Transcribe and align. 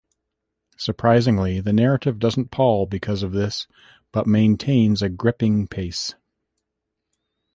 Surprisingly, 0.77 1.59
the 1.59 1.71
narrative 1.71 2.17
doesn't 2.17 2.49
pall 2.49 2.87
because 2.87 3.21
of 3.21 3.33
this, 3.33 3.67
but 4.11 4.25
maintains 4.25 5.03
a 5.03 5.09
gripping 5.09 5.67
pace. 5.67 6.15